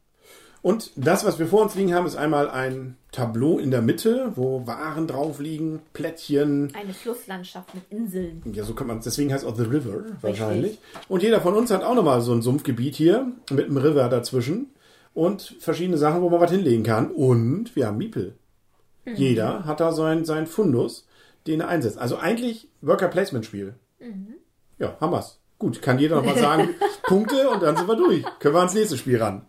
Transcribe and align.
Und 0.62 0.92
das, 0.96 1.24
was 1.24 1.38
wir 1.38 1.46
vor 1.46 1.62
uns 1.62 1.74
liegen 1.74 1.94
haben, 1.94 2.06
ist 2.06 2.16
einmal 2.16 2.50
ein 2.50 2.96
Tableau 3.12 3.58
in 3.58 3.70
der 3.70 3.80
Mitte, 3.80 4.32
wo 4.34 4.66
Waren 4.66 5.06
drauf 5.06 5.40
liegen, 5.40 5.80
Plättchen. 5.94 6.72
Eine 6.74 6.92
Flusslandschaft 6.92 7.74
mit 7.74 7.84
Inseln. 7.90 8.42
Ja, 8.52 8.64
so 8.64 8.74
kann 8.74 8.86
man 8.86 9.00
Deswegen 9.00 9.32
heißt 9.32 9.44
es 9.44 9.50
auch 9.50 9.56
The 9.56 9.64
River 9.64 10.04
wahrscheinlich. 10.20 10.72
Richtig. 10.72 11.08
Und 11.08 11.22
jeder 11.22 11.40
von 11.40 11.54
uns 11.54 11.70
hat 11.70 11.82
auch 11.82 11.94
nochmal 11.94 12.20
so 12.20 12.32
ein 12.32 12.42
Sumpfgebiet 12.42 12.94
hier 12.94 13.32
mit 13.50 13.66
einem 13.66 13.78
River 13.78 14.08
dazwischen 14.08 14.68
und 15.14 15.56
verschiedene 15.60 15.96
Sachen, 15.96 16.20
wo 16.20 16.28
man 16.28 16.40
was 16.40 16.50
hinlegen 16.50 16.82
kann. 16.82 17.10
Und 17.10 17.74
wir 17.74 17.86
haben 17.86 17.96
Miepel. 17.98 18.34
Mhm. 19.06 19.14
Jeder 19.14 19.64
hat 19.64 19.80
da 19.80 19.92
sein, 19.92 20.26
sein 20.26 20.46
Fundus, 20.46 21.06
den 21.46 21.60
er 21.60 21.68
einsetzt. 21.68 21.98
Also 21.98 22.18
eigentlich 22.18 22.68
Worker 22.82 23.08
Placement 23.08 23.46
Spiel. 23.46 23.74
Mhm. 23.98 24.34
Ja, 24.78 24.96
haben 25.00 25.12
wir's. 25.12 25.38
Gut, 25.58 25.82
kann 25.82 25.98
jeder 25.98 26.16
nochmal 26.16 26.38
sagen, 26.38 26.70
Punkte 27.02 27.50
und 27.50 27.62
dann 27.62 27.76
sind 27.76 27.86
wir 27.86 27.96
durch. 27.96 28.24
Können 28.38 28.54
wir 28.54 28.60
ans 28.60 28.74
nächste 28.74 28.96
Spiel 28.96 29.22
ran. 29.22 29.42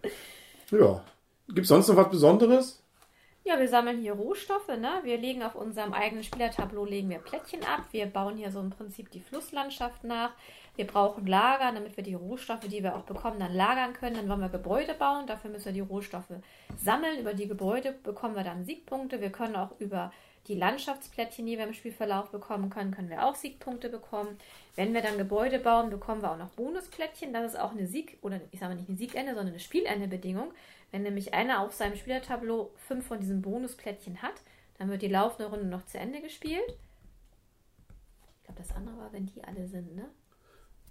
Ja. 0.72 1.04
Gibt 1.48 1.62
es 1.62 1.68
sonst 1.68 1.90
noch 1.90 1.98
was 1.98 2.10
Besonderes? 2.10 2.82
Ja, 3.44 3.60
wir 3.60 3.68
sammeln 3.68 4.00
hier 4.00 4.14
Rohstoffe, 4.14 4.68
ne? 4.68 5.00
Wir 5.04 5.18
legen 5.18 5.42
auf 5.42 5.56
unserem 5.56 5.94
eigenen 5.94 6.24
Spielertableau 6.24 6.86
legen 6.86 7.10
wir 7.10 7.18
Plättchen 7.18 7.64
ab. 7.64 7.86
Wir 7.92 8.06
bauen 8.06 8.38
hier 8.38 8.52
so 8.52 8.60
im 8.60 8.70
Prinzip 8.70 9.10
die 9.10 9.20
Flusslandschaft 9.20 10.04
nach. 10.04 10.32
Wir 10.76 10.86
brauchen 10.86 11.26
Lager, 11.26 11.72
damit 11.74 11.98
wir 11.98 12.04
die 12.04 12.14
Rohstoffe, 12.14 12.68
die 12.68 12.84
wir 12.84 12.96
auch 12.96 13.02
bekommen, 13.02 13.40
dann 13.40 13.54
lagern 13.54 13.94
können. 13.94 14.16
Dann 14.16 14.30
wollen 14.30 14.42
wir 14.42 14.50
Gebäude 14.50 14.94
bauen. 14.94 15.26
Dafür 15.26 15.50
müssen 15.50 15.66
wir 15.66 15.74
die 15.74 15.80
Rohstoffe 15.80 16.32
sammeln. 16.78 17.20
Über 17.20 17.34
die 17.34 17.48
Gebäude 17.48 17.94
bekommen 18.04 18.36
wir 18.36 18.44
dann 18.44 18.64
Siegpunkte. 18.64 19.20
Wir 19.20 19.32
können 19.32 19.56
auch 19.56 19.72
über 19.80 20.12
die 20.48 20.56
Landschaftsplättchen, 20.56 21.46
die 21.46 21.58
wir 21.58 21.66
im 21.66 21.74
Spielverlauf 21.74 22.32
bekommen 22.32 22.70
können, 22.70 22.92
können 22.92 23.10
wir 23.10 23.26
auch 23.26 23.36
Siegpunkte 23.36 23.90
bekommen. 23.90 24.38
Wenn 24.76 24.94
wir 24.94 25.02
dann 25.02 25.18
Gebäude 25.18 25.60
bauen, 25.60 25.90
bekommen 25.90 26.22
wir 26.22 26.32
auch 26.32 26.38
noch 26.38 26.50
Bonusplättchen. 26.50 27.34
Das 27.34 27.54
ist 27.54 27.60
auch 27.60 27.72
eine 27.72 27.88
Sieg- 27.88 28.18
oder 28.22 28.42
ich 28.52 28.60
sage 28.60 28.74
mal 28.74 28.80
nicht 28.80 28.90
eine 28.90 28.98
Siegende, 28.98 29.34
sondern 29.34 29.50
eine 29.50 29.60
Spielende-Bedingung. 29.60 30.52
Wenn 30.92 31.04
nämlich 31.04 31.34
einer 31.34 31.62
auf 31.62 31.74
seinem 31.74 31.96
Spielertableau 31.96 32.72
fünf 32.88 33.06
von 33.06 33.20
diesen 33.20 33.42
Bonusplättchen 33.42 34.22
hat, 34.22 34.34
dann 34.78 34.90
wird 34.90 35.02
die 35.02 35.08
laufende 35.08 35.50
Runde 35.50 35.68
noch 35.68 35.86
zu 35.86 36.00
Ende 36.00 36.22
gespielt. 36.22 36.78
Ich 38.40 38.44
glaube, 38.46 38.62
das 38.62 38.76
andere 38.76 38.98
war, 38.98 39.14
wenn 39.14 39.28
die 39.28 39.44
alle 39.44 39.68
sind, 39.68 39.96
ne? 39.96 40.10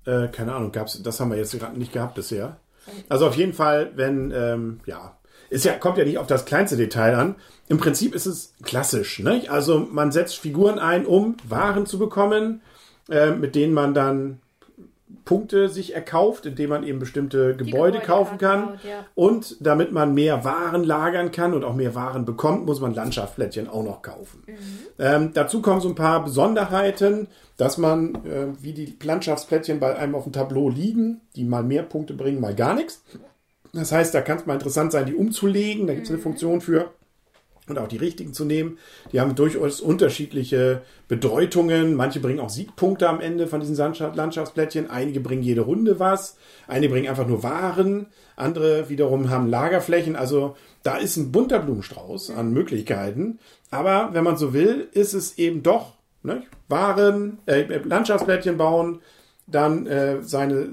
Äh, 0.07 0.29
keine 0.29 0.55
Ahnung, 0.55 0.73
gab's, 0.73 1.03
das 1.03 1.21
haben 1.21 1.31
wir 1.31 1.37
jetzt 1.37 1.59
gerade 1.59 1.79
nicht 1.79 1.93
gehabt 1.93 2.15
bisher. 2.15 2.61
Also 3.09 3.27
auf 3.27 3.37
jeden 3.37 3.53
Fall, 3.53 3.95
wenn, 3.97 4.31
ähm, 4.31 4.81
ja, 4.87 5.19
ist 5.51 5.65
ja, 5.65 5.73
kommt 5.75 5.99
ja 5.99 6.05
nicht 6.05 6.19
auf 6.19 6.27
das 6.27 6.45
kleinste 6.45 6.77
Detail 6.77 7.15
an. 7.17 7.35
Im 7.69 7.79
Prinzip 7.79 8.15
ist 8.15 8.27
es 8.27 8.55
klassisch. 8.63 9.19
Ne? 9.19 9.43
Also 9.49 9.79
man 9.79 10.13
setzt 10.13 10.39
Figuren 10.39 10.79
ein, 10.79 11.07
um 11.07 11.37
Waren 11.49 11.87
zu 11.87 11.99
bekommen, 11.99 12.63
äh, 13.11 13.31
mit 13.31 13.55
denen 13.55 13.75
man 13.75 13.95
dann 13.95 14.41
Punkte 15.25 15.69
sich 15.69 15.95
erkauft, 15.95 16.47
indem 16.47 16.71
man 16.71 16.85
eben 16.85 16.99
bestimmte 16.99 17.57
Gebäude, 17.57 17.65
Gebäude 17.65 17.99
kaufen 18.01 18.39
kann. 18.39 18.61
Gebaut, 18.63 18.79
ja. 18.85 19.07
Und 19.15 19.57
damit 19.61 19.93
man 19.93 20.15
mehr 20.15 20.45
Waren 20.45 20.85
lagern 20.85 21.31
kann 21.31 21.55
und 21.55 21.65
auch 21.65 21.75
mehr 21.75 21.95
Waren 21.95 22.25
bekommt, 22.25 22.67
muss 22.67 22.81
man 22.81 22.95
Landschaftsplättchen 22.95 23.69
auch 23.69 23.85
noch 23.85 24.03
kaufen. 24.03 24.43
Mhm. 24.47 24.55
Ähm, 24.99 25.31
dazu 25.35 25.63
kommen 25.63 25.81
so 25.81 25.89
ein 25.89 25.95
paar 25.95 26.25
Besonderheiten, 26.25 27.29
dass 27.57 27.77
man, 27.77 28.15
äh, 28.25 28.47
wie 28.61 28.73
die 28.73 28.97
Landschaftsplättchen 29.03 29.81
bei 29.81 29.97
einem 29.97 30.15
auf 30.15 30.25
dem 30.25 30.33
Tableau 30.33 30.69
liegen, 30.69 31.21
die 31.37 31.45
mal 31.45 31.63
mehr 31.63 31.83
Punkte 31.83 32.15
bringen, 32.15 32.41
mal 32.41 32.55
gar 32.55 32.75
nichts. 32.75 33.03
Das 33.73 33.93
heißt, 33.93 34.15
da 34.15 34.21
kann 34.21 34.39
es 34.39 34.47
mal 34.47 34.55
interessant 34.55 34.93
sein, 34.93 35.07
die 35.07 35.15
umzulegen. 35.15 35.87
Da 35.87 35.95
gibt 35.95 36.07
es 36.07 36.11
eine 36.11 36.19
mhm. 36.19 36.25
Funktion 36.25 36.61
für 36.61 36.91
und 37.71 37.79
auch 37.79 37.89
die 37.89 37.97
richtigen 37.97 38.35
zu 38.35 38.45
nehmen. 38.45 38.79
Die 39.13 39.21
haben 39.21 39.35
durchaus 39.35 39.81
unterschiedliche 39.81 40.83
Bedeutungen. 41.09 41.95
Manche 41.95 42.21
bringen 42.21 42.41
auch 42.41 42.51
Siegpunkte 42.51 43.09
am 43.09 43.21
Ende 43.21 43.47
von 43.47 43.61
diesen 43.61 43.77
Landschaftsplättchen. 43.77 44.91
Einige 44.91 45.21
bringen 45.21 45.43
jede 45.43 45.63
Runde 45.63 45.99
was. 45.99 46.37
Einige 46.67 46.93
bringen 46.93 47.09
einfach 47.09 47.27
nur 47.27 47.43
Waren. 47.43 48.07
Andere 48.37 48.89
wiederum 48.89 49.31
haben 49.31 49.49
Lagerflächen. 49.49 50.17
Also 50.17 50.57
da 50.83 50.97
ist 50.97 51.17
ein 51.17 51.33
bunter 51.33 51.61
Blumenstrauß 51.61 52.31
an 52.31 52.53
Möglichkeiten. 52.53 53.39
Aber 53.71 54.11
wenn 54.13 54.25
man 54.25 54.37
so 54.37 54.53
will, 54.53 54.89
ist 54.93 55.15
es 55.15 55.39
eben 55.39 55.63
doch 55.63 55.95
ne, 56.23 56.43
Waren, 56.69 57.39
äh, 57.47 57.79
Landschaftsplättchen 57.85 58.57
bauen, 58.57 59.01
dann 59.51 59.87
äh, 59.87 60.23
seine 60.23 60.73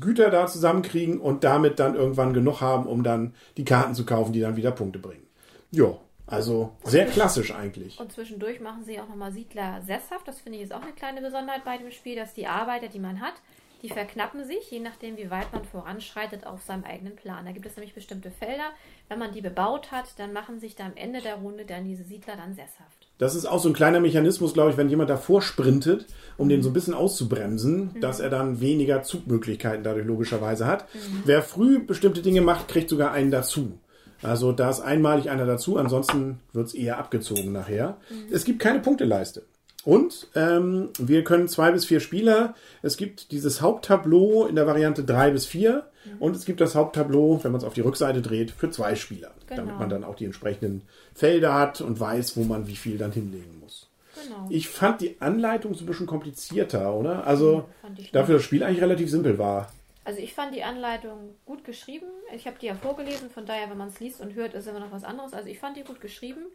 Güter 0.00 0.30
da 0.30 0.46
zusammenkriegen 0.46 1.20
und 1.20 1.44
damit 1.44 1.78
dann 1.78 1.94
irgendwann 1.94 2.34
genug 2.34 2.60
haben, 2.60 2.86
um 2.86 3.02
dann 3.02 3.34
die 3.56 3.64
Karten 3.64 3.94
zu 3.94 4.04
kaufen, 4.04 4.32
die 4.32 4.40
dann 4.40 4.56
wieder 4.56 4.70
Punkte 4.70 4.98
bringen. 4.98 5.26
Ja, 5.70 5.96
also 6.26 6.72
sehr 6.84 7.06
klassisch 7.06 7.54
eigentlich. 7.54 7.98
Und 8.00 8.12
zwischendurch 8.12 8.60
machen 8.60 8.84
sie 8.84 9.00
auch 9.00 9.08
nochmal 9.08 9.32
Siedler 9.32 9.82
sesshaft. 9.82 10.26
Das 10.26 10.40
finde 10.40 10.58
ich 10.58 10.64
ist 10.64 10.72
auch 10.72 10.82
eine 10.82 10.92
kleine 10.92 11.20
Besonderheit 11.20 11.64
bei 11.64 11.78
dem 11.78 11.90
Spiel, 11.90 12.16
dass 12.16 12.34
die 12.34 12.46
Arbeiter, 12.46 12.88
die 12.88 12.98
man 12.98 13.20
hat, 13.20 13.34
die 13.82 13.88
verknappen 13.88 14.44
sich, 14.44 14.70
je 14.70 14.78
nachdem, 14.78 15.16
wie 15.16 15.30
weit 15.30 15.52
man 15.52 15.64
voranschreitet 15.64 16.46
auf 16.46 16.62
seinem 16.62 16.84
eigenen 16.84 17.16
Plan. 17.16 17.44
Da 17.44 17.52
gibt 17.52 17.66
es 17.66 17.76
nämlich 17.76 17.94
bestimmte 17.94 18.30
Felder. 18.30 18.70
Wenn 19.08 19.18
man 19.18 19.32
die 19.32 19.40
bebaut 19.40 19.90
hat, 19.90 20.18
dann 20.18 20.32
machen 20.32 20.60
sich 20.60 20.76
da 20.76 20.86
am 20.86 20.96
Ende 20.96 21.20
der 21.20 21.36
Runde 21.36 21.64
dann 21.64 21.84
diese 21.84 22.04
Siedler 22.04 22.36
dann 22.36 22.54
sesshaft. 22.54 23.01
Das 23.22 23.36
ist 23.36 23.46
auch 23.46 23.60
so 23.60 23.68
ein 23.68 23.72
kleiner 23.72 24.00
Mechanismus, 24.00 24.52
glaube 24.52 24.72
ich, 24.72 24.76
wenn 24.76 24.88
jemand 24.88 25.08
davor 25.08 25.42
sprintet, 25.42 26.06
um 26.38 26.46
mhm. 26.46 26.50
den 26.50 26.62
so 26.64 26.70
ein 26.70 26.72
bisschen 26.72 26.92
auszubremsen, 26.92 27.92
mhm. 27.94 28.00
dass 28.00 28.18
er 28.18 28.30
dann 28.30 28.60
weniger 28.60 29.04
Zugmöglichkeiten 29.04 29.84
dadurch 29.84 30.04
logischerweise 30.04 30.66
hat. 30.66 30.92
Mhm. 30.92 31.22
Wer 31.24 31.40
früh 31.44 31.78
bestimmte 31.78 32.20
Dinge 32.20 32.40
macht, 32.40 32.66
kriegt 32.66 32.88
sogar 32.90 33.12
einen 33.12 33.30
dazu. 33.30 33.78
Also 34.22 34.50
da 34.50 34.68
ist 34.70 34.80
einmalig 34.80 35.30
einer 35.30 35.46
dazu, 35.46 35.76
ansonsten 35.76 36.40
wird 36.52 36.66
es 36.66 36.74
eher 36.74 36.98
abgezogen 36.98 37.52
nachher. 37.52 37.96
Mhm. 38.10 38.34
Es 38.34 38.44
gibt 38.44 38.58
keine 38.58 38.80
Punkteleiste. 38.80 39.44
Und 39.84 40.26
ähm, 40.34 40.88
wir 40.98 41.22
können 41.22 41.46
zwei 41.46 41.70
bis 41.70 41.84
vier 41.84 42.00
Spieler. 42.00 42.56
Es 42.82 42.96
gibt 42.96 43.30
dieses 43.30 43.62
Haupttableau 43.62 44.46
in 44.46 44.56
der 44.56 44.66
Variante 44.66 45.04
drei 45.04 45.30
bis 45.30 45.46
vier. 45.46 45.84
Mhm. 46.04 46.18
Und 46.18 46.36
es 46.36 46.44
gibt 46.44 46.60
das 46.60 46.74
Haupttableau, 46.74 47.42
wenn 47.42 47.52
man 47.52 47.60
es 47.60 47.64
auf 47.64 47.74
die 47.74 47.80
Rückseite 47.80 48.22
dreht, 48.22 48.50
für 48.50 48.70
zwei 48.70 48.94
Spieler. 48.94 49.32
Genau. 49.46 49.62
Damit 49.62 49.78
man 49.78 49.88
dann 49.88 50.04
auch 50.04 50.14
die 50.14 50.24
entsprechenden 50.24 50.82
Felder 51.14 51.54
hat 51.54 51.80
und 51.80 51.98
weiß, 51.98 52.36
wo 52.36 52.44
man 52.44 52.66
wie 52.66 52.76
viel 52.76 52.98
dann 52.98 53.12
hinlegen 53.12 53.60
muss. 53.60 53.88
Genau. 54.22 54.46
Ich 54.50 54.68
fand 54.68 55.00
die 55.00 55.20
Anleitung 55.20 55.74
so 55.74 55.84
ein 55.84 55.86
bisschen 55.86 56.06
komplizierter, 56.06 56.94
oder? 56.94 57.26
Also 57.26 57.68
mhm, 57.82 57.96
dafür 58.12 58.36
das 58.36 58.44
Spiel 58.44 58.62
eigentlich 58.62 58.82
relativ 58.82 59.10
simpel 59.10 59.38
war. 59.38 59.72
Also 60.04 60.20
ich 60.20 60.34
fand 60.34 60.54
die 60.54 60.64
Anleitung 60.64 61.36
gut 61.46 61.64
geschrieben. 61.64 62.06
Ich 62.34 62.46
habe 62.46 62.56
die 62.60 62.66
ja 62.66 62.74
vorgelesen, 62.74 63.30
von 63.30 63.46
daher, 63.46 63.70
wenn 63.70 63.78
man 63.78 63.88
es 63.88 64.00
liest 64.00 64.20
und 64.20 64.34
hört, 64.34 64.52
ist 64.54 64.66
immer 64.66 64.80
noch 64.80 64.90
was 64.90 65.04
anderes. 65.04 65.32
Also 65.32 65.48
ich 65.48 65.58
fand 65.58 65.76
die 65.76 65.84
gut 65.84 66.00
geschrieben. 66.00 66.46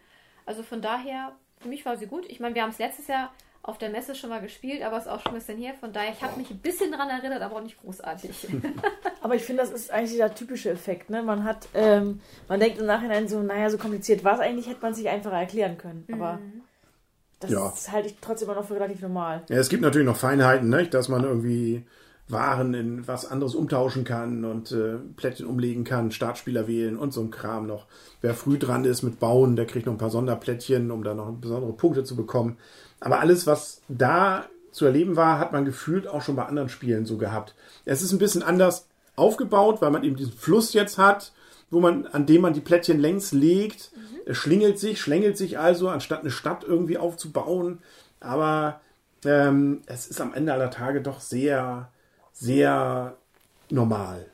Also 0.45 0.63
von 0.63 0.81
daher 0.81 1.33
für 1.59 1.69
mich 1.69 1.85
war 1.85 1.97
sie 1.97 2.07
gut. 2.07 2.25
Ich 2.27 2.39
meine, 2.39 2.55
wir 2.55 2.63
haben 2.63 2.71
es 2.71 2.77
letztes 2.77 3.07
Jahr 3.07 3.33
auf 3.63 3.77
der 3.77 3.89
Messe 3.89 4.15
schon 4.15 4.29
mal 4.29 4.39
gespielt, 4.41 4.81
aber 4.81 4.97
es 4.97 5.03
ist 5.05 5.09
auch 5.11 5.21
schon 5.21 5.33
ein 5.33 5.39
bisschen 5.39 5.57
her. 5.57 5.73
Von 5.79 5.91
daher, 5.91 6.11
ich 6.13 6.21
habe 6.21 6.37
mich 6.37 6.49
ein 6.49 6.59
bisschen 6.59 6.91
daran 6.91 7.09
erinnert, 7.09 7.41
aber 7.41 7.57
auch 7.57 7.63
nicht 7.63 7.79
großartig. 7.81 8.47
aber 9.21 9.35
ich 9.35 9.43
finde, 9.43 9.61
das 9.63 9.71
ist 9.71 9.91
eigentlich 9.91 10.11
dieser 10.11 10.33
typische 10.33 10.69
Effekt. 10.69 11.09
Ne? 11.09 11.21
Man 11.23 11.43
hat, 11.43 11.67
ähm, 11.73 12.21
man 12.47 12.59
denkt 12.59 12.79
im 12.79 12.85
Nachhinein 12.85 13.27
so, 13.27 13.41
naja, 13.41 13.69
so 13.69 13.77
kompliziert 13.77 14.23
war 14.23 14.35
es 14.35 14.39
eigentlich, 14.39 14.67
hätte 14.69 14.81
man 14.81 14.93
sich 14.93 15.09
einfacher 15.09 15.37
erklären 15.37 15.77
können. 15.77 16.05
Aber 16.11 16.33
mhm. 16.33 16.61
Das 17.39 17.51
Ja. 17.51 17.67
ist- 17.69 17.91
halte 17.91 18.07
ich 18.07 18.15
trotzdem 18.19 18.49
immer 18.49 18.59
noch 18.59 18.67
für 18.67 18.75
relativ 18.75 19.01
normal. 19.01 19.43
Ja, 19.49 19.57
es 19.57 19.69
gibt 19.69 19.83
natürlich 19.83 20.07
noch 20.07 20.17
Feinheiten, 20.17 20.69
ne? 20.69 20.87
dass 20.87 21.07
man 21.07 21.23
irgendwie 21.23 21.85
Waren 22.29 22.73
in 22.73 23.07
was 23.07 23.25
anderes 23.25 23.55
umtauschen 23.55 24.03
kann 24.03 24.43
und 24.43 24.73
äh, 24.73 24.95
Plättchen 25.15 25.45
umlegen 25.45 25.85
kann, 25.85 26.11
Startspieler 26.11 26.67
wählen 26.67 26.97
und 26.97 27.13
so 27.13 27.21
ein 27.21 27.31
Kram 27.31 27.67
noch. 27.67 27.85
Wer 28.19 28.33
früh 28.33 28.57
dran 28.57 28.83
ist 28.83 29.01
mit 29.01 29.19
Bauen, 29.19 29.55
der 29.55 29.65
kriegt 29.65 29.85
noch 29.85 29.93
ein 29.93 29.97
paar 29.99 30.09
Sonderplättchen, 30.09 30.91
um 30.91 31.03
da 31.05 31.13
noch 31.13 31.31
besondere 31.31 31.71
Punkte 31.71 32.03
zu 32.03 32.17
bekommen. 32.17 32.57
Aber 32.99 33.19
alles, 33.19 33.47
was 33.47 33.81
da 33.87 34.45
zu 34.71 34.85
erleben 34.85 35.15
war, 35.15 35.39
hat 35.39 35.51
man 35.51 35.65
gefühlt 35.65 36.07
auch 36.07 36.21
schon 36.21 36.35
bei 36.35 36.45
anderen 36.45 36.69
Spielen 36.69 37.05
so 37.05 37.17
gehabt. 37.17 37.55
Es 37.85 38.01
ist 38.01 38.11
ein 38.11 38.19
bisschen 38.19 38.43
anders 38.43 38.87
aufgebaut, 39.15 39.81
weil 39.81 39.91
man 39.91 40.03
eben 40.03 40.15
diesen 40.15 40.33
Fluss 40.33 40.73
jetzt 40.73 40.97
hat, 40.97 41.31
wo 41.69 41.79
man, 41.79 42.07
an 42.07 42.25
dem 42.25 42.41
man 42.41 42.53
die 42.53 42.61
Plättchen 42.61 42.99
längs 42.99 43.31
legt. 43.31 43.91
Es 44.25 44.37
schlingelt 44.37 44.77
sich, 44.77 45.01
schlängelt 45.01 45.37
sich 45.37 45.57
also, 45.57 45.89
anstatt 45.89 46.21
eine 46.21 46.31
Stadt 46.31 46.63
irgendwie 46.63 46.97
aufzubauen. 46.97 47.79
Aber 48.19 48.81
ähm, 49.25 49.81
es 49.85 50.07
ist 50.07 50.21
am 50.21 50.33
Ende 50.33 50.53
aller 50.53 50.69
Tage 50.69 51.01
doch 51.01 51.19
sehr, 51.19 51.89
sehr 52.33 53.15
normal. 53.69 54.25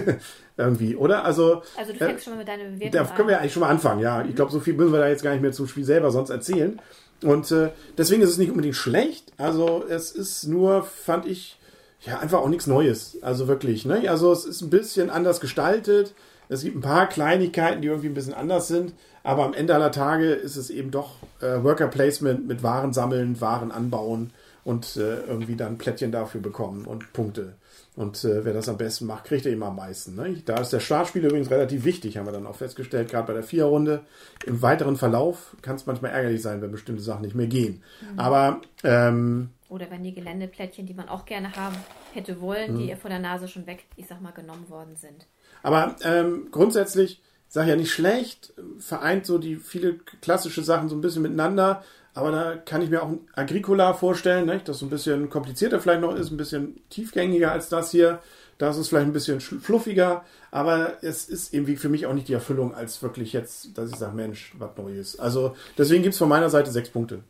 irgendwie, 0.56 0.96
oder? 0.96 1.24
Also, 1.24 1.62
Also 1.76 1.92
du 1.92 2.00
äh, 2.00 2.06
fängst 2.06 2.24
schon 2.24 2.34
mal 2.34 2.38
mit 2.38 2.48
deiner 2.48 2.64
Bewertung 2.64 2.90
da 2.92 3.04
können 3.14 3.28
wir 3.28 3.40
eigentlich 3.40 3.52
schon 3.52 3.60
mal 3.60 3.68
anfangen, 3.68 4.00
ja. 4.00 4.24
Ich 4.24 4.34
glaube, 4.34 4.52
so 4.52 4.60
viel 4.60 4.74
müssen 4.74 4.92
wir 4.92 5.00
da 5.00 5.08
jetzt 5.08 5.22
gar 5.22 5.32
nicht 5.32 5.42
mehr 5.42 5.52
zum 5.52 5.68
Spiel 5.68 5.84
selber 5.84 6.10
sonst 6.10 6.30
erzählen. 6.30 6.80
Und 7.22 7.50
äh, 7.50 7.70
deswegen 7.96 8.22
ist 8.22 8.30
es 8.30 8.38
nicht 8.38 8.50
unbedingt 8.50 8.76
schlecht. 8.76 9.32
Also 9.38 9.84
es 9.88 10.12
ist 10.12 10.44
nur, 10.44 10.82
fand 10.82 11.26
ich, 11.26 11.58
ja, 12.02 12.18
einfach 12.18 12.40
auch 12.40 12.48
nichts 12.48 12.66
Neues. 12.66 13.18
Also 13.22 13.48
wirklich, 13.48 13.84
ne? 13.84 14.08
Also 14.08 14.32
es 14.32 14.44
ist 14.44 14.60
ein 14.60 14.70
bisschen 14.70 15.10
anders 15.10 15.40
gestaltet. 15.40 16.14
Es 16.48 16.62
gibt 16.62 16.76
ein 16.76 16.82
paar 16.82 17.08
Kleinigkeiten, 17.08 17.82
die 17.82 17.88
irgendwie 17.88 18.08
ein 18.08 18.14
bisschen 18.14 18.34
anders 18.34 18.68
sind. 18.68 18.92
Aber 19.24 19.44
am 19.44 19.54
Ende 19.54 19.74
aller 19.74 19.90
Tage 19.90 20.30
ist 20.30 20.56
es 20.56 20.70
eben 20.70 20.90
doch 20.90 21.16
äh, 21.40 21.64
Worker 21.64 21.88
Placement 21.88 22.46
mit 22.46 22.62
Waren 22.62 22.92
sammeln, 22.92 23.40
Waren 23.40 23.72
anbauen 23.72 24.32
und 24.62 24.96
äh, 24.96 25.22
irgendwie 25.22 25.56
dann 25.56 25.78
Plättchen 25.78 26.12
dafür 26.12 26.40
bekommen 26.40 26.84
und 26.86 27.12
Punkte. 27.12 27.54
Und 27.96 28.22
äh, 28.24 28.44
wer 28.44 28.52
das 28.52 28.68
am 28.68 28.76
besten 28.76 29.06
macht, 29.06 29.24
kriegt 29.24 29.46
er 29.46 29.52
eben 29.52 29.62
am 29.62 29.76
meisten. 29.76 30.14
Ne? 30.14 30.42
Da 30.44 30.58
ist 30.60 30.70
der 30.70 30.80
Startspiel 30.80 31.24
übrigens 31.24 31.50
relativ 31.50 31.84
wichtig, 31.84 32.18
haben 32.18 32.26
wir 32.26 32.32
dann 32.32 32.46
auch 32.46 32.54
festgestellt, 32.56 33.10
gerade 33.10 33.26
bei 33.26 33.32
der 33.32 33.42
Viererrunde. 33.42 34.02
Im 34.44 34.60
weiteren 34.60 34.96
Verlauf 34.96 35.56
kann 35.62 35.76
es 35.76 35.86
manchmal 35.86 36.10
ärgerlich 36.10 36.42
sein, 36.42 36.60
wenn 36.60 36.70
bestimmte 36.70 37.02
Sachen 37.02 37.22
nicht 37.22 37.34
mehr 37.34 37.46
gehen. 37.46 37.82
Aber 38.18 38.60
ähm, 38.84 39.48
Oder 39.70 39.90
wenn 39.90 40.02
die 40.04 40.14
Geländeplättchen, 40.14 40.84
die 40.84 40.92
man 40.94 41.08
auch 41.08 41.24
gerne 41.24 41.56
haben 41.56 41.76
hätte 42.12 42.38
wollen, 42.40 42.74
Mhm. 42.74 42.78
die 42.80 42.88
ihr 42.90 42.98
vor 42.98 43.08
der 43.08 43.18
Nase 43.18 43.48
schon 43.48 43.66
weg, 43.66 43.84
ich 43.96 44.06
sag 44.06 44.20
mal, 44.20 44.32
genommen 44.32 44.68
worden 44.68 44.96
sind. 44.96 45.26
Aber 45.62 45.96
ähm, 46.04 46.48
grundsätzlich, 46.50 47.22
sag 47.48 47.62
ich 47.64 47.70
ja 47.70 47.76
nicht 47.76 47.92
schlecht, 47.92 48.52
vereint 48.78 49.24
so 49.24 49.38
die 49.38 49.56
viele 49.56 49.94
klassische 50.20 50.62
Sachen 50.62 50.90
so 50.90 50.94
ein 50.96 51.00
bisschen 51.00 51.22
miteinander. 51.22 51.82
Aber 52.16 52.30
da 52.30 52.56
kann 52.56 52.80
ich 52.80 52.88
mir 52.88 53.02
auch 53.02 53.08
ein 53.08 53.28
Agricola 53.34 53.92
vorstellen, 53.92 54.46
ne? 54.46 54.62
das 54.64 54.78
so 54.78 54.86
ein 54.86 54.90
bisschen 54.90 55.28
komplizierter 55.28 55.80
vielleicht 55.80 56.00
noch 56.00 56.14
ist, 56.14 56.30
ein 56.30 56.38
bisschen 56.38 56.80
tiefgängiger 56.88 57.52
als 57.52 57.68
das 57.68 57.90
hier. 57.90 58.20
Das 58.56 58.78
ist 58.78 58.88
vielleicht 58.88 59.06
ein 59.06 59.12
bisschen 59.12 59.38
fluffiger, 59.40 60.24
aber 60.50 60.94
es 61.02 61.28
ist 61.28 61.52
irgendwie 61.52 61.76
für 61.76 61.90
mich 61.90 62.06
auch 62.06 62.14
nicht 62.14 62.28
die 62.28 62.32
Erfüllung 62.32 62.74
als 62.74 63.02
wirklich 63.02 63.34
jetzt, 63.34 63.76
dass 63.76 63.90
ich 63.90 63.96
sage, 63.96 64.16
Mensch, 64.16 64.54
was 64.56 64.70
Neues. 64.78 65.18
Also 65.18 65.56
deswegen 65.76 66.02
gibt 66.02 66.14
es 66.14 66.18
von 66.18 66.30
meiner 66.30 66.48
Seite 66.48 66.70
sechs 66.70 66.88
Punkte. 66.88 67.20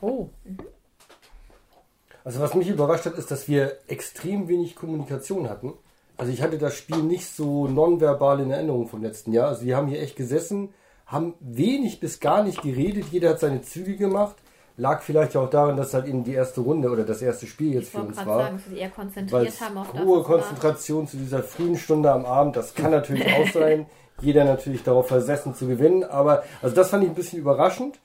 Oh. 0.00 0.30
Also 2.24 2.40
was 2.40 2.54
mich 2.54 2.70
überrascht 2.70 3.04
hat, 3.04 3.18
ist, 3.18 3.30
dass 3.30 3.46
wir 3.46 3.76
extrem 3.88 4.48
wenig 4.48 4.74
Kommunikation 4.74 5.50
hatten. 5.50 5.74
Also 6.16 6.32
ich 6.32 6.40
hatte 6.40 6.56
das 6.56 6.74
Spiel 6.74 7.02
nicht 7.02 7.26
so 7.26 7.68
nonverbal 7.68 8.40
in 8.40 8.50
Erinnerung 8.50 8.88
vom 8.88 9.02
letzten 9.02 9.32
Jahr. 9.34 9.48
Also 9.48 9.66
wir 9.66 9.76
haben 9.76 9.88
hier 9.88 10.00
echt 10.00 10.16
gesessen, 10.16 10.70
haben 11.14 11.34
wenig 11.40 12.00
bis 12.00 12.20
gar 12.20 12.42
nicht 12.42 12.62
geredet. 12.62 13.06
Jeder 13.10 13.30
hat 13.30 13.40
seine 13.40 13.62
Züge 13.62 13.96
gemacht. 13.96 14.36
Lag 14.76 15.02
vielleicht 15.02 15.36
auch 15.36 15.48
daran, 15.48 15.76
dass 15.76 15.94
halt 15.94 16.06
eben 16.06 16.24
die 16.24 16.34
erste 16.34 16.60
Runde 16.60 16.90
oder 16.90 17.04
das 17.04 17.22
erste 17.22 17.46
Spiel 17.46 17.74
jetzt 17.74 17.84
Ich 17.84 17.90
für 17.90 18.02
uns 18.02 18.16
war. 18.16 18.38
sagen, 18.40 18.56
dass 18.56 18.66
sie 18.66 18.78
eher 18.78 18.90
konzentriert 18.90 19.60
haben 19.60 19.78
auf 19.78 19.92
das, 19.92 20.02
hohe 20.02 20.18
war. 20.18 20.24
Konzentration 20.24 21.06
zu 21.06 21.16
dieser 21.16 21.44
frühen 21.44 21.78
Stunde 21.78 22.10
am 22.10 22.26
Abend, 22.26 22.56
das 22.56 22.74
kann 22.74 22.90
natürlich 22.90 23.24
auch 23.32 23.46
sein. 23.52 23.86
Jeder 24.20 24.44
natürlich 24.44 24.82
darauf 24.82 25.06
versessen 25.08 25.54
zu 25.54 25.68
gewinnen. 25.68 26.02
Aber 26.04 26.42
also 26.60 26.74
das 26.74 26.90
fand 26.90 27.04
ich 27.04 27.10
ein 27.10 27.14
bisschen 27.14 27.38
überraschend. 27.38 28.00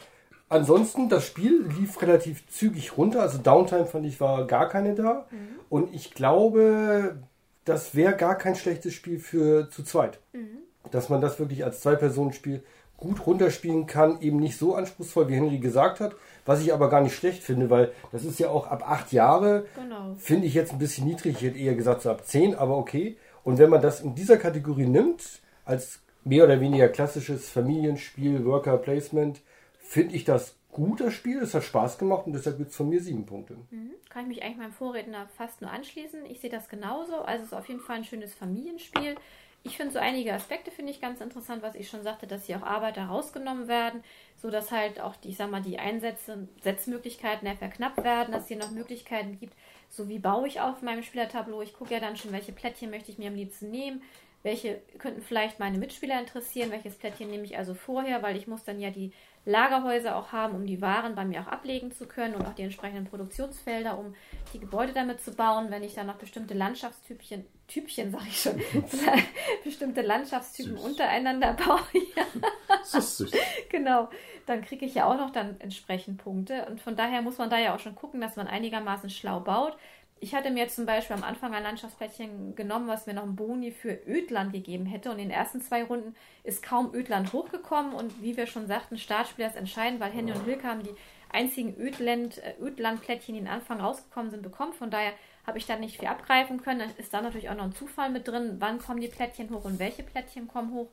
Ansonsten, 0.47 1.09
das 1.09 1.25
Spiel 1.25 1.67
lief 1.79 2.01
relativ 2.01 2.47
zügig 2.47 2.97
runter. 2.97 3.21
Also 3.21 3.37
Downtime 3.39 3.85
fand 3.85 4.05
ich 4.05 4.19
war 4.19 4.45
gar 4.45 4.67
keine 4.69 4.95
da. 4.95 5.27
Und 5.69 5.93
ich 5.93 6.13
glaube, 6.13 7.17
das 7.65 7.93
wäre 7.95 8.15
gar 8.15 8.35
kein 8.35 8.55
schlechtes 8.55 8.93
Spiel 8.93 9.19
für 9.19 9.69
zu 9.69 9.83
zweit. 9.83 10.19
Dass 10.91 11.09
man 11.09 11.21
das 11.21 11.39
wirklich 11.39 11.63
als 11.63 11.81
Zwei-Personen-Spiel 11.81 12.63
gut 12.99 13.25
runterspielen 13.25 13.87
kann, 13.87 14.21
eben 14.21 14.37
nicht 14.37 14.57
so 14.57 14.75
anspruchsvoll, 14.75 15.29
wie 15.29 15.35
Henry 15.35 15.59
gesagt 15.59 15.99
hat, 15.99 16.15
was 16.45 16.61
ich 16.61 16.73
aber 16.73 16.89
gar 16.89 17.01
nicht 17.01 17.15
schlecht 17.15 17.41
finde, 17.43 17.69
weil 17.69 17.91
das 18.11 18.25
ist 18.25 18.39
ja 18.39 18.49
auch 18.49 18.67
ab 18.67 18.83
acht 18.85 19.13
Jahre, 19.13 19.65
Genau. 19.75 20.15
finde 20.17 20.47
ich 20.47 20.53
jetzt 20.53 20.73
ein 20.73 20.79
bisschen 20.79 21.07
niedrig. 21.07 21.37
Ich 21.37 21.41
hätte 21.43 21.57
eher 21.57 21.75
gesagt 21.75 22.01
so 22.01 22.09
ab 22.11 22.25
10, 22.25 22.55
aber 22.55 22.77
okay. 22.77 23.17
Und 23.43 23.57
wenn 23.57 23.69
man 23.69 23.81
das 23.81 24.01
in 24.01 24.15
dieser 24.15 24.37
Kategorie 24.37 24.85
nimmt, 24.85 25.39
als 25.65 26.01
mehr 26.25 26.43
oder 26.43 26.59
weniger 26.59 26.89
klassisches 26.89 27.49
Familienspiel, 27.49 28.43
Worker 28.45 28.77
Placement, 28.77 29.41
finde 29.79 30.15
ich 30.15 30.25
das 30.25 30.55
gut, 30.71 30.99
das 30.99 31.13
Spiel. 31.13 31.39
Es 31.41 31.53
hat 31.53 31.63
Spaß 31.63 31.97
gemacht 31.97 32.27
und 32.27 32.33
deshalb 32.33 32.57
gibt 32.57 32.71
es 32.71 32.75
von 32.75 32.89
mir 32.89 33.01
sieben 33.01 33.25
Punkte. 33.25 33.55
Kann 34.09 34.23
ich 34.23 34.27
mich 34.27 34.43
eigentlich 34.43 34.57
meinem 34.57 34.71
Vorredner 34.73 35.27
fast 35.37 35.61
nur 35.61 35.71
anschließen. 35.71 36.25
Ich 36.25 36.41
sehe 36.41 36.49
das 36.49 36.67
genauso. 36.69 37.21
Also 37.21 37.43
es 37.43 37.47
ist 37.51 37.57
auf 37.57 37.67
jeden 37.69 37.79
Fall 37.79 37.97
ein 37.97 38.03
schönes 38.03 38.33
Familienspiel. 38.33 39.15
Ich 39.63 39.75
finde 39.75 39.91
so 39.91 39.99
einige 39.99 40.33
Aspekte 40.33 40.71
finde 40.71 40.91
ich 40.91 41.01
ganz 41.01 41.19
interessant, 41.19 41.61
was 41.61 41.75
ich 41.75 41.89
schon 41.89 42.01
sagte, 42.03 42.27
dass 42.27 42.45
hier 42.45 42.57
auch 42.57 42.65
Arbeiter 42.65 43.05
rausgenommen 43.05 43.67
werden, 43.67 44.03
so 44.37 44.49
dass 44.49 44.71
halt 44.71 45.01
auch 45.01 45.15
die, 45.17 45.29
ich 45.29 45.37
sag 45.37 45.51
mal, 45.51 45.61
die 45.61 45.79
Einsätze, 45.79 46.47
Setzmöglichkeiten 46.61 47.45
ja 47.47 47.55
verknappt 47.55 48.03
werden, 48.03 48.31
dass 48.31 48.47
hier 48.47 48.57
noch 48.57 48.71
Möglichkeiten 48.71 49.37
gibt. 49.37 49.53
So 49.89 50.07
wie 50.07 50.19
baue 50.19 50.47
ich 50.47 50.61
auf 50.61 50.81
meinem 50.81 51.03
Spielertableau? 51.03 51.61
Ich 51.61 51.73
gucke 51.73 51.93
ja 51.93 51.99
dann 51.99 52.15
schon, 52.15 52.31
welche 52.31 52.53
Plättchen 52.53 52.89
möchte 52.89 53.11
ich 53.11 53.17
mir 53.17 53.27
am 53.27 53.35
liebsten 53.35 53.69
nehmen. 53.69 54.01
Welche 54.43 54.81
könnten 54.97 55.21
vielleicht 55.21 55.59
meine 55.59 55.77
Mitspieler 55.77 56.17
interessieren? 56.17 56.71
Welches 56.71 56.95
Plättchen 56.95 57.29
nehme 57.29 57.43
ich 57.43 57.57
also 57.57 57.73
vorher? 57.73 58.23
Weil 58.23 58.37
ich 58.37 58.47
muss 58.47 58.63
dann 58.63 58.79
ja 58.79 58.89
die 58.89 59.11
Lagerhäuser 59.45 60.15
auch 60.15 60.31
haben, 60.31 60.55
um 60.55 60.65
die 60.65 60.81
Waren 60.81 61.15
bei 61.15 61.25
mir 61.25 61.41
auch 61.41 61.47
ablegen 61.47 61.91
zu 61.91 62.07
können 62.07 62.35
und 62.35 62.45
auch 62.45 62.53
die 62.53 62.63
entsprechenden 62.63 63.05
Produktionsfelder, 63.05 63.97
um 63.97 64.13
die 64.53 64.59
Gebäude 64.59 64.93
damit 64.93 65.21
zu 65.21 65.31
bauen. 65.31 65.71
Wenn 65.71 65.83
ich 65.83 65.95
dann 65.95 66.07
noch 66.07 66.17
bestimmte 66.17 66.53
Landschaftstypchen, 66.53 67.45
Typchen 67.67 68.11
sage 68.11 68.25
ich 68.27 68.41
schon, 68.41 68.61
bestimmte 69.63 70.01
Landschaftstypen 70.01 70.77
Süß. 70.77 70.85
untereinander 70.85 71.53
baue, 71.65 71.79
ja, 72.15 72.25
genau, 73.69 74.09
dann 74.45 74.63
kriege 74.63 74.85
ich 74.85 74.95
ja 74.95 75.05
auch 75.05 75.17
noch 75.17 75.31
dann 75.31 75.59
entsprechend 75.59 76.17
Punkte. 76.23 76.65
Und 76.65 76.81
von 76.81 76.95
daher 76.95 77.21
muss 77.21 77.37
man 77.37 77.49
da 77.49 77.57
ja 77.59 77.75
auch 77.75 77.79
schon 77.79 77.95
gucken, 77.95 78.21
dass 78.21 78.35
man 78.35 78.47
einigermaßen 78.47 79.09
schlau 79.09 79.39
baut. 79.39 79.77
Ich 80.21 80.35
hatte 80.35 80.51
mir 80.51 80.67
zum 80.67 80.85
Beispiel 80.85 81.15
am 81.15 81.23
Anfang 81.23 81.53
ein 81.53 81.63
Landschaftsplättchen 81.63 82.55
genommen, 82.55 82.87
was 82.87 83.05
mir 83.05 83.13
noch 83.13 83.23
ein 83.23 83.35
Boni 83.35 83.71
für 83.71 83.97
Ödland 84.05 84.51
gegeben 84.51 84.85
hätte. 84.85 85.11
Und 85.11 85.19
in 85.19 85.29
den 85.29 85.37
ersten 85.37 85.61
zwei 85.61 85.83
Runden 85.83 86.15
ist 86.43 86.61
kaum 86.61 86.93
Ödland 86.93 87.31
hochgekommen. 87.31 87.93
Und 87.93 88.21
wie 88.21 88.35
wir 88.35 88.45
schon 88.45 88.67
sagten, 88.67 88.97
Startspieler 88.97 89.47
ist 89.47 89.55
entscheidend, 89.55 90.01
weil 90.01 90.11
Henny 90.11 90.33
und 90.33 90.45
Wilke 90.45 90.67
haben 90.67 90.83
die 90.83 90.95
einzigen 91.31 91.79
äh, 91.79 92.55
Ödlandplättchen, 92.59 93.33
die 93.33 93.39
in 93.39 93.45
den 93.45 93.53
Anfang 93.53 93.79
rausgekommen 93.79 94.31
sind, 94.31 94.43
bekommen. 94.43 94.73
Von 94.73 94.91
daher 94.91 95.13
habe 95.47 95.57
ich 95.57 95.65
da 95.65 95.77
nicht 95.77 95.97
viel 95.97 96.09
abgreifen 96.09 96.61
können. 96.61 96.79
Dann 96.79 96.95
ist 96.97 97.13
da 97.13 97.21
natürlich 97.21 97.49
auch 97.49 97.55
noch 97.55 97.65
ein 97.65 97.75
Zufall 97.75 98.09
mit 98.09 98.27
drin. 98.27 98.57
Wann 98.59 98.79
kommen 98.79 98.99
die 98.99 99.07
Plättchen 99.07 99.49
hoch 99.51 99.63
und 99.63 99.79
welche 99.79 100.03
Plättchen 100.03 100.47
kommen 100.47 100.73
hoch? 100.73 100.89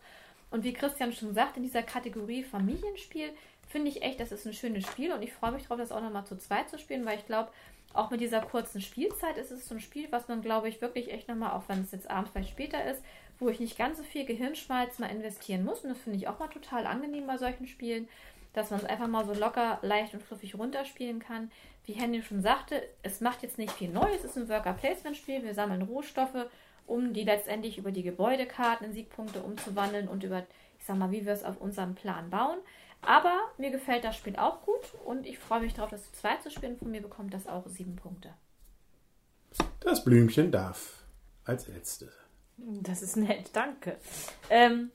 Und 0.50 0.62
wie 0.62 0.73
Christian 0.73 1.12
schon 1.12 1.35
sagt, 1.35 1.56
in 1.56 1.64
dieser 1.64 1.83
Kategorie 1.83 2.45
Familienspiel 2.45 3.30
finde 3.68 3.88
ich 3.88 4.02
echt, 4.02 4.21
das 4.21 4.30
ist 4.30 4.47
ein 4.47 4.52
schönes 4.52 4.87
Spiel 4.87 5.12
und 5.12 5.23
ich 5.23 5.33
freue 5.33 5.52
mich 5.52 5.64
darauf, 5.64 5.78
das 5.78 5.90
auch 5.90 6.00
nochmal 6.00 6.25
zu 6.25 6.38
zweit 6.38 6.71
zu 6.71 6.78
spielen, 6.78 7.04
weil 7.04 7.18
ich 7.18 7.26
glaube, 7.26 7.50
auch 7.93 8.11
mit 8.11 8.21
dieser 8.21 8.40
kurzen 8.40 8.81
Spielzeit 8.81 9.38
ist 9.38 9.50
es 9.50 9.69
so 9.69 9.75
ein 9.75 9.81
Spiel, 9.81 10.09
was 10.11 10.28
man, 10.28 10.43
glaube 10.43 10.69
ich, 10.69 10.81
wirklich 10.81 11.12
echt 11.12 11.28
nochmal, 11.28 11.52
auch 11.52 11.64
wenn 11.69 11.81
es 11.81 11.93
jetzt 11.93 12.11
abends 12.11 12.31
vielleicht 12.31 12.50
später 12.50 12.85
ist, 12.85 13.02
wo 13.38 13.49
ich 13.49 13.61
nicht 13.61 13.78
ganz 13.78 13.99
so 13.99 14.05
viel 14.05 14.25
Gehirnschmalz 14.25 14.99
mal 14.99 15.11
investieren 15.11 15.64
muss. 15.64 15.81
Und 15.81 15.90
das 15.90 15.99
finde 15.99 16.19
ich 16.19 16.28
auch 16.28 16.38
mal 16.38 16.49
total 16.49 16.87
angenehm 16.87 17.26
bei 17.26 17.38
solchen 17.38 17.66
Spielen, 17.66 18.09
dass 18.52 18.71
man 18.71 18.81
es 18.81 18.87
einfach 18.87 19.09
mal 19.09 19.26
so 19.26 19.35
locker, 19.35 19.78
leicht 19.83 20.14
und 20.14 20.23
fluffig 20.23 20.59
runterspielen 20.59 21.21
kann. 21.21 21.50
Wie 21.85 21.93
Henry 21.93 22.23
schon 22.23 22.43
sagte, 22.43 22.83
es 23.02 23.21
macht 23.21 23.43
jetzt 23.43 23.59
nicht 23.59 23.73
viel 23.73 23.90
Neues, 23.90 24.25
es 24.25 24.31
ist 24.31 24.37
ein 24.37 24.49
Worker-Placement-Spiel. 24.49 25.45
Wir 25.45 25.55
sammeln 25.55 25.83
Rohstoffe, 25.83 26.47
um 26.87 27.12
die 27.12 27.25
letztendlich 27.25 27.78
über 27.78 27.93
die 27.93 28.02
Gebäudekarten 28.02 28.87
in 28.87 28.93
Siegpunkte 28.93 29.43
umzuwandeln 29.43 30.09
und 30.09 30.25
über, 30.25 30.45
ich 30.78 30.85
sag 30.85 30.97
mal, 30.97 31.12
wie 31.12 31.26
wir 31.26 31.33
es 31.33 31.45
auf 31.45 31.61
unserem 31.61 31.95
Plan 31.95 32.31
bauen. 32.31 32.59
Aber 33.03 33.38
mir 33.59 33.71
gefällt 33.71 34.05
das 34.05 34.17
Spiel 34.17 34.37
auch 34.37 34.62
gut 34.62 34.95
und 35.05 35.26
ich 35.26 35.38
freue 35.38 35.61
mich 35.61 35.75
darauf, 35.75 35.91
das 35.91 36.05
zu 36.05 36.12
zweit 36.12 36.43
zu 36.43 36.50
spielen. 36.50 36.76
Von 36.76 36.91
mir 36.91 37.03
bekommt 37.03 37.33
das 37.33 37.47
auch 37.47 37.67
sieben 37.67 37.97
Punkte. 37.97 38.35
Das 39.81 40.05
Blümchen 40.05 40.50
darf 40.50 41.05
als 41.45 41.69
letzte. 41.69 42.11
Das 42.57 43.03
ist 43.03 43.17
nett, 43.17 43.50
danke. 43.53 43.97
Ähm, 44.50 44.91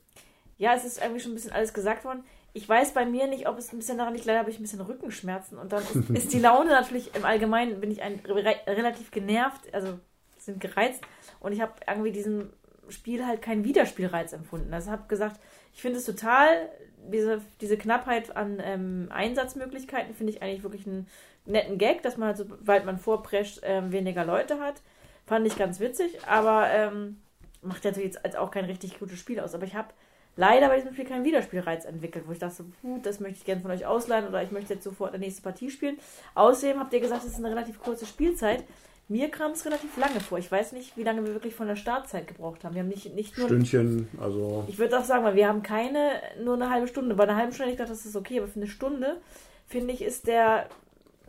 ja, 0.58 0.74
es 0.76 0.84
ist 0.84 1.02
irgendwie 1.02 1.22
schon 1.22 1.32
ein 1.32 1.36
bisschen 1.36 1.54
alles 1.54 1.74
gesagt 1.74 2.04
worden. 2.04 2.24
Ich 2.54 2.68
weiß 2.68 2.94
bei 2.94 3.06
mir 3.06 3.28
nicht, 3.28 3.48
ob 3.48 3.58
es 3.58 3.72
ein 3.72 3.78
bisschen 3.78 3.98
daran 3.98 4.14
liegt, 4.14 4.26
leider 4.26 4.40
habe 4.40 4.50
ich 4.50 4.60
ein 4.60 4.64
bisschen 4.64 4.82
Rückenschmerzen 4.82 5.58
und 5.58 5.72
dann 5.72 5.84
ist, 5.84 6.10
ist 6.10 6.34
die 6.34 6.40
Laune 6.40 6.72
natürlich 6.72 7.16
im 7.16 7.24
Allgemeinen, 7.24 7.80
bin 7.80 7.92
ich 7.92 8.02
ein, 8.02 8.20
re 8.26 8.56
relativ 8.68 9.12
genervt, 9.12 9.74
also 9.74 10.00
sind 10.38 10.60
gereizt 10.60 11.02
und 11.40 11.54
ich 11.54 11.62
habe 11.62 11.74
irgendwie 11.88 12.12
diesem 12.12 12.52
Spiel 12.90 13.26
halt 13.26 13.42
keinen 13.42 13.64
Wiederspielreiz 13.64 14.34
empfunden. 14.34 14.74
Also 14.74 14.92
habe 14.92 15.08
gesagt, 15.08 15.40
Ich 15.74 15.82
finde 15.82 16.00
es 16.00 16.06
total, 16.06 16.70
diese, 17.12 17.42
diese 17.60 17.78
Knappheit 17.78 18.36
an 18.36 18.62
ähm, 18.64 19.08
Einsatzmöglichkeiten 19.10 20.14
finde 20.14 20.34
ich 20.34 20.42
eigentlich 20.42 20.64
wirklich 20.64 20.86
einen 20.86 21.08
netten 21.46 21.78
Gag, 21.78 22.04
dass 22.04 22.18
man 22.18 22.28
halt, 22.28 22.38
sobald 22.38 22.86
man 22.86 22.98
vorprescht, 22.98 23.62
ähm, 23.64 23.92
weniger 23.92 24.26
Leute 24.26 24.60
hat. 24.60 24.82
Fand 25.26 25.48
ich 25.48 25.58
ganz 25.58 25.80
witzig, 25.80 26.18
aber 26.28 26.68
ähm, 26.70 27.22
macht 27.62 27.84
natürlich 27.84 28.14
jetzt 28.14 28.38
auch 28.38 28.52
kein 28.52 28.66
richtig 28.66 29.00
gutes 29.00 29.20
Spiel 29.20 29.40
aus. 29.40 29.54
Aber 29.54 29.66
ich 29.66 29.76
habe 29.76 29.90
leider 30.36 30.68
bei 30.68 30.78
diesem 30.78 30.94
Spiel 30.94 31.06
keinen 31.06 31.26
Wiederspielreiz 31.26 31.86
entwickelt, 31.86 32.26
wo 32.28 32.32
ich 32.32 32.40
dachte, 32.40 32.66
puh, 32.82 33.00
das 33.04 33.20
möchte 33.20 33.40
ich 33.40 33.46
gerne 33.46 33.62
von 33.62 33.72
euch 33.72 33.86
ausleihen 33.86 34.28
oder 34.28 34.44
ich 34.44 34.52
möchte 34.52 34.74
jetzt 34.74 34.84
sofort 34.84 35.14
eine 35.14 35.24
nächste 35.24 35.42
Partie 35.42 35.70
spielen. 35.70 35.98
Außerdem 36.36 36.80
habt 36.80 36.94
ihr 36.94 37.00
gesagt, 37.00 37.24
es 37.24 37.32
ist 37.32 37.38
eine 37.38 37.50
relativ 37.50 37.80
kurze 37.82 38.06
Spielzeit. 38.06 38.64
Mir 39.12 39.30
kam 39.30 39.52
es 39.52 39.66
relativ 39.66 39.98
lange 39.98 40.22
vor. 40.22 40.38
Ich 40.38 40.50
weiß 40.50 40.72
nicht, 40.72 40.96
wie 40.96 41.04
lange 41.04 41.26
wir 41.26 41.34
wirklich 41.34 41.54
von 41.54 41.68
der 41.68 41.76
Startzeit 41.76 42.30
gebraucht 42.30 42.64
haben. 42.64 42.76
Wir 42.76 42.82
haben 42.82 42.88
nicht, 42.88 43.14
nicht 43.14 43.38
nur. 43.38 43.48
Stündchen, 43.48 44.08
also. 44.18 44.64
Ich 44.70 44.80
würde 44.80 44.98
auch 44.98 45.04
sagen, 45.04 45.26
weil 45.26 45.36
wir 45.36 45.50
haben 45.50 45.64
keine, 45.64 46.22
nur 46.42 46.54
eine 46.54 46.70
halbe 46.70 46.88
Stunde. 46.88 47.14
Bei 47.16 47.24
einer 47.24 47.36
halben 47.36 47.52
Stunde 47.52 47.74
ich 47.74 47.78
gedacht, 47.78 47.92
das 47.92 48.06
ist 48.06 48.16
okay, 48.16 48.40
aber 48.40 48.48
für 48.48 48.62
eine 48.62 48.70
Stunde, 48.70 49.20
finde 49.68 49.94
ich, 49.94 50.02
ist 50.02 50.28
der, 50.28 50.70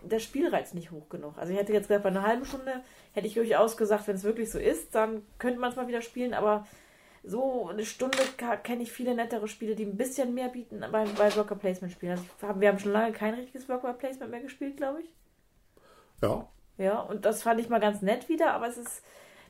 der 0.00 0.20
Spielreiz 0.20 0.74
nicht 0.74 0.92
hoch 0.92 1.08
genug. 1.08 1.36
Also 1.38 1.52
ich 1.52 1.58
hätte 1.58 1.72
jetzt 1.72 1.88
gesagt, 1.88 2.04
bei 2.04 2.10
einer 2.10 2.22
halben 2.22 2.44
Stunde 2.44 2.84
hätte 3.14 3.26
ich 3.26 3.34
durchaus 3.34 3.76
gesagt, 3.76 4.06
wenn 4.06 4.14
es 4.14 4.22
wirklich 4.22 4.52
so 4.52 4.60
ist, 4.60 4.94
dann 4.94 5.22
könnte 5.40 5.58
man 5.58 5.70
es 5.70 5.76
mal 5.76 5.88
wieder 5.88 6.02
spielen, 6.02 6.34
aber 6.34 6.64
so 7.24 7.66
eine 7.66 7.84
Stunde 7.84 8.18
kenne 8.62 8.84
ich 8.84 8.92
viele 8.92 9.16
nettere 9.16 9.48
Spiele, 9.48 9.74
die 9.74 9.86
ein 9.86 9.96
bisschen 9.96 10.34
mehr 10.34 10.50
bieten 10.50 10.84
bei, 10.92 11.04
bei 11.18 11.34
Worker 11.34 11.56
Placement 11.56 11.92
Spielen. 11.92 12.12
Also 12.12 12.60
wir 12.60 12.68
haben 12.68 12.78
schon 12.78 12.92
lange 12.92 13.10
kein 13.10 13.34
richtiges 13.34 13.68
Worker 13.68 13.94
Placement 13.94 14.30
mehr 14.30 14.40
gespielt, 14.40 14.76
glaube 14.76 15.00
ich. 15.00 15.12
Ja, 16.22 16.46
ja, 16.78 17.00
und 17.00 17.24
das 17.24 17.42
fand 17.42 17.60
ich 17.60 17.68
mal 17.68 17.80
ganz 17.80 18.02
nett 18.02 18.28
wieder, 18.28 18.52
aber 18.52 18.68
es 18.68 18.76
ist, 18.76 19.02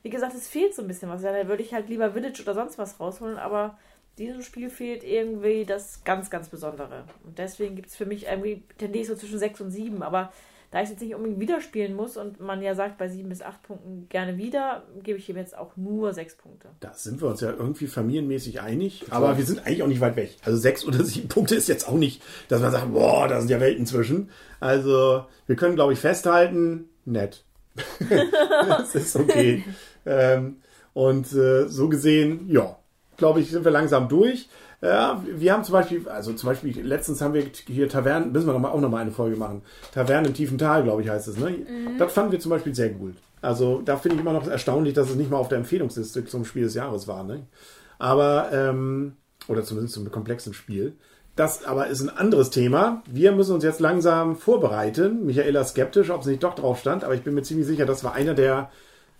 wie 0.03 0.11
gesagt, 0.11 0.35
es 0.35 0.49
fehlt 0.49 0.75
so 0.75 0.83
ein 0.83 0.89
bisschen 0.89 1.09
was. 1.09 1.23
Ja, 1.23 1.33
da 1.33 1.49
würde 1.49 1.63
ich 1.63 1.73
halt 1.73 1.89
lieber 1.89 2.13
Village 2.13 2.43
oder 2.43 2.55
sonst 2.55 2.79
was 2.79 2.99
rausholen, 3.01 3.39
aber 3.39 3.79
diesem 4.19 4.43
Spiel 4.43 4.71
fehlt 4.71 5.05
irgendwie 5.05 5.65
das 5.65 6.05
ganz, 6.05 6.31
ganz 6.31 6.49
Besondere. 6.49 7.05
Und 7.25 7.39
deswegen 7.39 7.77
gibt 7.77 7.89
es 7.89 7.97
für 7.97 8.07
mich 8.07 8.27
irgendwie, 8.27 8.63
tendiere 8.79 9.03
ich 9.03 9.09
so 9.09 9.15
zwischen 9.15 9.39
6 9.39 9.61
und 9.63 9.71
7, 9.71 10.03
aber 10.03 10.33
da 10.71 10.79
ich 10.79 10.85
es 10.85 10.91
jetzt 10.91 11.03
nicht 11.03 11.15
unbedingt 11.15 11.39
wieder 11.39 11.61
spielen 11.61 11.95
muss 11.95 12.17
und 12.17 12.41
man 12.41 12.63
ja 12.63 12.75
sagt, 12.75 12.97
bei 12.97 13.07
7 13.07 13.29
bis 13.29 13.43
8 13.43 13.63
Punkten 13.63 14.07
gerne 14.09 14.39
wieder, 14.39 14.85
gebe 15.03 15.19
ich 15.19 15.29
ihm 15.29 15.37
jetzt 15.37 15.57
auch 15.57 15.77
nur 15.77 16.15
6 16.15 16.37
Punkte. 16.37 16.69
Da 16.81 16.95
sind 16.95 17.21
wir 17.21 17.29
uns 17.29 17.43
ja 17.43 17.51
irgendwie 17.51 17.87
familienmäßig 17.87 18.63
einig, 18.63 19.05
aber 19.11 19.37
wir 19.37 19.45
sind 19.45 19.61
eigentlich 19.61 19.83
auch 19.83 19.89
nicht 19.89 20.01
weit 20.01 20.17
weg. 20.17 20.37
Also 20.43 20.57
6 20.57 20.87
oder 20.87 21.05
7 21.05 21.29
Punkte 21.29 21.57
ist 21.57 21.69
jetzt 21.69 21.87
auch 21.87 21.97
nicht, 21.97 22.23
dass 22.49 22.63
man 22.63 22.73
sagt, 22.73 22.91
boah, 22.91 23.29
da 23.29 23.39
sind 23.41 23.51
ja 23.51 23.61
Welten 23.61 23.85
zwischen. 23.85 24.31
Also 24.61 25.27
wir 25.47 25.57
können, 25.57 25.75
glaube 25.75 25.93
ich, 25.93 25.99
festhalten, 25.99 26.89
nett. 27.05 27.45
das 28.69 28.95
ist 28.95 29.17
okay. 29.17 29.65
ähm, 30.05 30.57
und 30.93 31.33
äh, 31.33 31.69
so 31.69 31.89
gesehen, 31.89 32.49
ja, 32.49 32.77
glaube 33.17 33.41
ich, 33.41 33.51
sind 33.51 33.65
wir 33.65 33.73
langsam 33.73 34.09
durch. 34.09 34.49
Ja, 34.83 35.23
wir 35.25 35.53
haben 35.53 35.63
zum 35.63 35.75
Beispiel, 35.75 36.09
also 36.09 36.33
zum 36.33 36.49
Beispiel, 36.49 36.85
letztens 36.85 37.21
haben 37.21 37.35
wir 37.35 37.47
hier 37.69 37.89
Tavernen, 37.89 38.33
müssen 38.33 38.47
wir 38.47 38.53
noch 38.53 38.61
mal, 38.61 38.71
auch 38.71 38.81
nochmal 38.81 39.03
eine 39.03 39.13
Folge 39.13 39.37
machen. 39.37 39.63
Tavernen 39.93 40.27
im 40.27 40.35
tiefen 40.35 40.59
Tal, 40.59 40.83
glaube 40.83 41.03
ich, 41.03 41.09
heißt 41.09 41.29
es. 41.29 41.37
Ne? 41.37 41.51
Mhm. 41.51 41.99
Das 41.99 42.13
fanden 42.13 42.33
wir 42.33 42.41
zum 42.41 42.51
Beispiel 42.51 42.75
sehr 42.75 42.89
gut. 42.89 43.15
Also 43.41 43.81
da 43.85 43.97
finde 43.97 44.17
ich 44.17 44.21
immer 44.23 44.33
noch 44.33 44.49
erstaunlich, 44.49 44.95
dass 44.95 45.09
es 45.09 45.17
nicht 45.17 45.31
mal 45.31 45.37
auf 45.37 45.49
der 45.49 45.59
Empfehlungsliste 45.59 46.25
zum 46.25 46.45
Spiel 46.45 46.65
des 46.65 46.75
Jahres 46.75 47.07
war. 47.07 47.23
Ne? 47.23 47.47
Aber, 48.01 48.51
ähm, 48.53 49.15
oder 49.47 49.63
zumindest 49.63 49.95
zum 49.95 50.11
komplexen 50.11 50.53
Spiel. 50.53 50.97
Das 51.35 51.65
aber 51.65 51.87
ist 51.87 52.03
ein 52.03 52.11
anderes 52.11 52.51
Thema. 52.51 53.03
Wir 53.07 53.33
müssen 53.33 53.55
uns 53.55 53.65
jetzt 53.65 53.81
langsam 53.81 54.37
vorbereiten. 54.37 55.25
Michaela 55.25 55.65
skeptisch, 55.65 56.11
ob 56.11 56.21
es 56.21 56.27
nicht 56.27 56.43
doch 56.43 56.55
drauf 56.55 56.79
stand, 56.79 57.05
aber 57.05 57.15
ich 57.15 57.23
bin 57.23 57.35
mir 57.35 57.43
ziemlich 57.43 57.67
sicher, 57.67 57.87
das 57.87 58.05
war 58.05 58.15
einer 58.15 58.35
der 58.35 58.71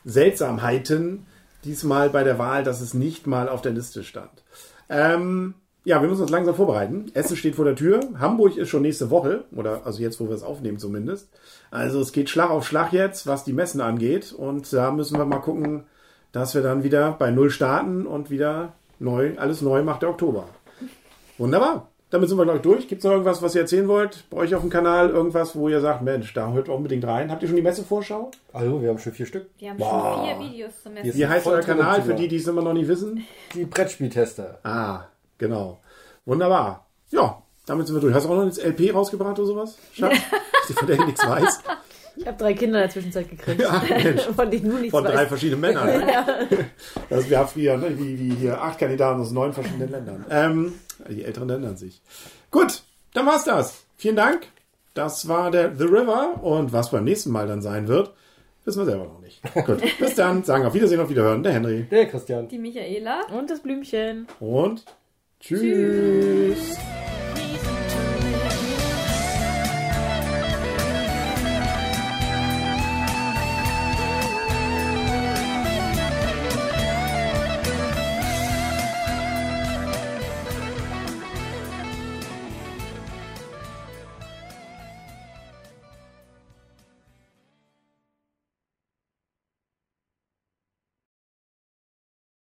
Seltsamheiten 0.05 1.27
diesmal 1.65 2.11
bei 2.11 2.25
der 2.25 2.39
Wahl, 2.39 2.65
dass 2.65 2.81
es 2.81 2.93
nicht 2.93 3.27
mal 3.27 3.49
auf 3.49 3.63
der 3.63 3.73
Liste 3.73 4.05
stand. 4.05 4.43
Ähm, 4.89 5.55
ja, 5.85 6.01
wir 6.01 6.09
müssen 6.09 6.23
uns 6.23 6.31
langsam 6.31 6.55
vorbereiten. 6.55 7.11
Essen 7.15 7.37
steht 7.37 7.57
vor 7.57 7.65
der 7.65 7.77
Tür. 7.77 8.01
Hamburg 8.19 8.57
ist 8.57 8.69
schon 8.69 8.83
nächste 8.83 9.11
Woche, 9.11 9.45
oder 9.55 9.83
also 9.85 10.03
jetzt, 10.03 10.21
wo 10.21 10.29
wir 10.29 10.35
es 10.35 10.43
aufnehmen 10.43 10.79
zumindest. 10.79 11.29
Also 11.71 12.01
es 12.01 12.13
geht 12.13 12.31
Schlag 12.31 12.51
auf 12.51 12.67
Schlag 12.67 12.93
jetzt, 12.93 13.27
was 13.27 13.45
die 13.45 13.53
Messen 13.53 13.81
angeht. 13.81 14.33
Und 14.33 14.73
da 14.73 14.91
müssen 14.91 15.19
wir 15.19 15.25
mal 15.25 15.39
gucken, 15.39 15.85
dass 16.31 16.55
wir 16.55 16.63
dann 16.63 16.85
wieder 16.85 17.13
bei 17.13 17.31
Null 17.31 17.51
starten 17.51 18.07
und 18.07 18.31
wieder 18.31 18.75
neu, 18.99 19.33
alles 19.39 19.63
neu 19.63 19.83
macht 19.83 20.03
der 20.03 20.11
Oktober. 20.11 20.49
Wunderbar. 21.39 21.92
Damit 22.13 22.29
sind 22.29 22.37
wir, 22.37 22.45
glaube 22.45 22.59
ich, 22.59 22.63
durch. 22.63 22.89
Gibt 22.89 22.99
es 22.99 23.05
noch 23.05 23.13
irgendwas, 23.13 23.41
was 23.41 23.55
ihr 23.55 23.63
erzählen 23.63 23.89
wollt? 23.89 24.25
Bei 24.29 24.37
euch 24.37 24.55
auf 24.55 24.61
dem 24.61 24.69
Kanal 24.69 25.09
irgendwas, 25.09 25.57
wo 25.57 25.71
ihr 25.71 25.81
sagt, 25.81 26.03
Mensch, 26.03 26.35
da 26.35 26.53
hört 26.53 26.69
unbedingt 26.69 27.07
rein. 27.07 27.31
Habt 27.31 27.43
ihr 27.43 27.49
schon 27.49 27.57
die 27.57 27.63
Messevorschau? 27.63 28.31
Also, 28.53 28.83
wir 28.83 28.91
haben 28.91 28.99
schon 28.99 29.15
vier 29.15 29.25
Stück. 29.25 29.47
Wir 29.57 29.71
haben 29.71 29.79
wow. 29.79 30.17
schon 30.17 30.27
vier 30.27 30.47
Videos 30.47 30.83
zum 30.83 30.93
Messen. 30.93 31.15
Wie 31.15 31.27
heißt 31.27 31.47
euer 31.47 31.63
Kanal, 31.63 32.03
für 32.03 32.13
die, 32.13 32.29
die 32.29 32.37
es 32.37 32.47
immer 32.47 32.61
noch 32.61 32.75
nicht 32.75 32.87
wissen? 32.87 33.27
Die 33.55 33.65
Brettspieltester. 33.65 34.59
Ah, 34.63 35.05
genau. 35.39 35.81
Wunderbar. 36.27 36.87
Ja, 37.09 37.43
damit 37.65 37.87
sind 37.87 37.97
wir 37.97 38.01
durch. 38.03 38.15
Hast 38.15 38.27
du 38.27 38.29
auch 38.29 38.37
noch 38.37 38.43
ein 38.43 38.51
LP 38.51 38.93
rausgebracht 38.93 39.39
oder 39.39 39.47
sowas? 39.47 39.79
Schatz? 39.95 40.13
Dass 40.61 40.71
ich 40.71 40.77
von 40.77 40.87
der 40.87 41.07
nichts 41.07 41.27
weiß. 41.27 41.63
Ich 42.17 42.27
habe 42.27 42.37
drei 42.37 42.53
Kinder 42.53 42.79
in 42.79 42.83
der 42.83 42.91
Zwischenzeit 42.91 43.31
gekriegt. 43.31 43.63
Ja, 43.63 43.81
von 44.37 44.51
denen 44.51 44.69
nur 44.69 44.79
nichts 44.79 44.91
Von 44.91 45.05
drei 45.05 45.15
weiß. 45.15 45.29
verschiedenen 45.29 45.61
Männern. 45.61 45.89
ja. 46.09 46.27
Das 47.09 47.31
wäre 47.31 47.47
früher, 47.47 47.79
ne? 47.79 47.99
wie, 47.99 48.19
wie 48.19 48.35
hier 48.35 48.61
acht 48.61 48.79
Kandidaten 48.79 49.21
aus 49.21 49.31
neun 49.31 49.53
verschiedenen 49.53 49.91
Ländern. 49.91 50.25
Ähm, 50.29 50.75
die 51.09 51.25
Älteren 51.25 51.51
ändern 51.51 51.77
sich. 51.77 52.03
Gut, 52.51 52.83
dann 53.15 53.27
war's 53.27 53.45
das. 53.45 53.85
Vielen 53.97 54.17
Dank. 54.17 54.47
Das 54.95 55.27
war 55.29 55.51
der 55.51 55.75
The 55.75 55.85
River 55.85 56.43
und 56.43 56.73
was 56.73 56.91
beim 56.91 57.05
nächsten 57.05 57.31
Mal 57.31 57.47
dann 57.47 57.63
sein 57.63 57.89
wird, 57.89 58.13
wissen 58.65 58.81
wir 58.81 58.85
selber 58.85 59.05
noch 59.05 59.21
nicht. 59.21 59.41
Gut, 59.65 59.83
bis 59.99 60.15
dann. 60.15 60.45
Sagen 60.45 60.67
auf 60.67 60.75
Wiedersehen, 60.75 61.01
auf 61.01 61.09
Wiederhören. 61.09 61.43
Der 61.43 61.53
Henry. 61.53 61.87
Der 61.91 62.07
Christian. 62.07 62.49
Die 62.49 62.59
Michaela. 62.59 63.23
Und 63.33 63.51
das 63.51 63.61
Blümchen. 63.61 64.27
Und 64.41 64.85
tschüss. 65.41 65.61
tschüss. 65.61 66.79